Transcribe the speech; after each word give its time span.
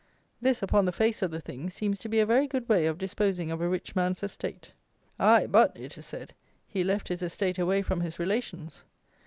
This, 0.41 0.63
upon 0.63 0.85
the 0.85 0.91
face 0.91 1.21
of 1.21 1.29
the 1.29 1.39
thing, 1.41 1.69
seems 1.69 1.99
to 1.99 2.09
be 2.09 2.19
a 2.19 2.25
very 2.25 2.47
good 2.47 2.67
way 2.67 2.87
of 2.87 2.97
disposing 2.97 3.51
of 3.51 3.61
a 3.61 3.69
rich 3.69 3.95
man's 3.95 4.23
estate. 4.23 4.71
"Aye, 5.19 5.45
but," 5.45 5.77
it 5.77 5.95
is 5.95 6.07
said, 6.07 6.33
"he 6.67 6.83
left 6.83 7.07
his 7.09 7.21
estate 7.21 7.59
away 7.59 7.83
from 7.83 8.01
his 8.01 8.17
relations." 8.17 8.83